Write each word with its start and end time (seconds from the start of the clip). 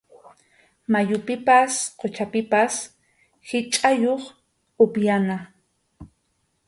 Mayupipas 0.93 1.73
quchapipas 1.99 2.73
hichʼakuq 3.47 4.23
upyana. 4.83 5.37